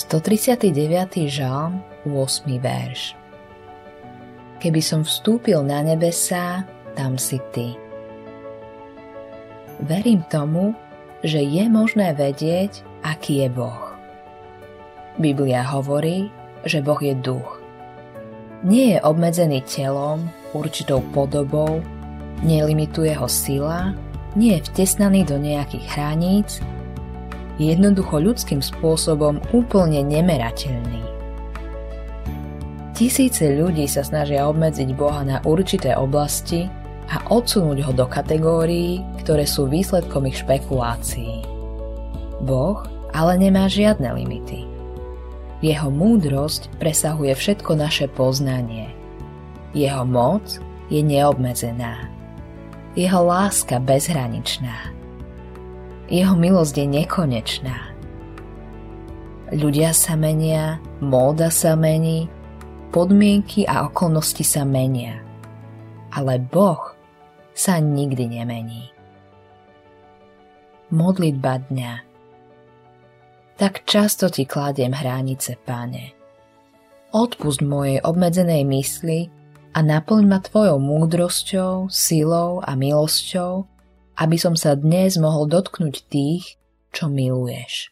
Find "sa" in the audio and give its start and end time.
33.84-34.00, 59.94-60.18, 61.50-61.78, 64.42-64.66, 67.54-67.78, 84.52-84.76